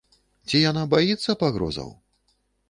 Ці 0.47 0.61
яна 0.61 0.83
баіцца 0.93 1.35
пагрозаў? 1.45 1.93